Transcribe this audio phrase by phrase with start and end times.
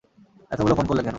[0.51, 1.09] এতোগুলো ফোন করলে কেন?